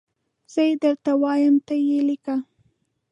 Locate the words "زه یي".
0.53-0.73